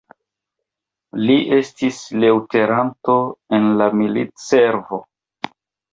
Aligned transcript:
Li 1.27 1.35
estis 1.57 1.99
leŭtenanto 2.23 3.19
en 3.59 3.69
la 3.83 3.93
militservo. 4.03 5.05